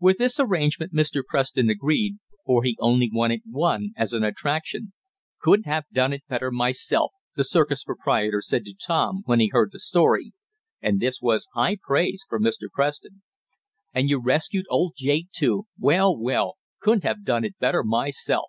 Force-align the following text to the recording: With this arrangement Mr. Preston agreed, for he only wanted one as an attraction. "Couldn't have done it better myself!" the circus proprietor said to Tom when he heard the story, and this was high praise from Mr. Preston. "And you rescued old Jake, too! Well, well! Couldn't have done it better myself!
With 0.00 0.16
this 0.16 0.40
arrangement 0.40 0.94
Mr. 0.94 1.22
Preston 1.22 1.68
agreed, 1.68 2.16
for 2.46 2.62
he 2.64 2.78
only 2.80 3.10
wanted 3.12 3.42
one 3.44 3.90
as 3.94 4.14
an 4.14 4.24
attraction. 4.24 4.94
"Couldn't 5.42 5.66
have 5.66 5.84
done 5.92 6.14
it 6.14 6.22
better 6.30 6.50
myself!" 6.50 7.12
the 7.34 7.44
circus 7.44 7.84
proprietor 7.84 8.40
said 8.40 8.64
to 8.64 8.74
Tom 8.74 9.20
when 9.26 9.38
he 9.38 9.48
heard 9.48 9.72
the 9.72 9.78
story, 9.78 10.32
and 10.80 10.98
this 10.98 11.20
was 11.20 11.48
high 11.52 11.76
praise 11.78 12.24
from 12.26 12.42
Mr. 12.42 12.70
Preston. 12.72 13.20
"And 13.92 14.08
you 14.08 14.18
rescued 14.18 14.64
old 14.70 14.94
Jake, 14.96 15.30
too! 15.30 15.66
Well, 15.78 16.16
well! 16.16 16.56
Couldn't 16.80 17.04
have 17.04 17.22
done 17.22 17.44
it 17.44 17.58
better 17.58 17.84
myself! 17.84 18.48